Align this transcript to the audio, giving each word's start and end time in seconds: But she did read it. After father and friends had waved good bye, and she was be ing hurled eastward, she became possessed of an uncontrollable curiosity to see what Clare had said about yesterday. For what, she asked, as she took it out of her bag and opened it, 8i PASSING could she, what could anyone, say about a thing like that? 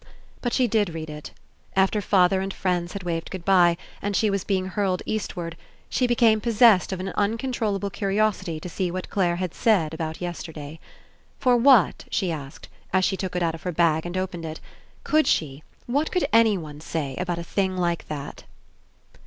But 0.41 0.51
she 0.51 0.67
did 0.67 0.95
read 0.95 1.11
it. 1.11 1.29
After 1.75 2.01
father 2.01 2.41
and 2.41 2.51
friends 2.51 2.93
had 2.93 3.03
waved 3.03 3.29
good 3.29 3.45
bye, 3.45 3.77
and 4.01 4.15
she 4.15 4.31
was 4.31 4.43
be 4.43 4.57
ing 4.57 4.65
hurled 4.69 5.03
eastward, 5.05 5.55
she 5.91 6.07
became 6.07 6.41
possessed 6.41 6.91
of 6.91 6.99
an 6.99 7.09
uncontrollable 7.09 7.91
curiosity 7.91 8.59
to 8.61 8.67
see 8.67 8.89
what 8.89 9.11
Clare 9.11 9.35
had 9.35 9.53
said 9.53 9.93
about 9.93 10.19
yesterday. 10.19 10.79
For 11.37 11.55
what, 11.55 12.05
she 12.09 12.31
asked, 12.31 12.67
as 12.91 13.05
she 13.05 13.15
took 13.15 13.35
it 13.35 13.43
out 13.43 13.53
of 13.53 13.61
her 13.61 13.71
bag 13.71 14.07
and 14.07 14.17
opened 14.17 14.43
it, 14.43 14.57
8i 14.57 14.57
PASSING 14.57 15.03
could 15.03 15.27
she, 15.27 15.63
what 15.85 16.11
could 16.11 16.25
anyone, 16.33 16.81
say 16.81 17.15
about 17.19 17.37
a 17.37 17.43
thing 17.43 17.77
like 17.77 18.07
that? 18.07 18.45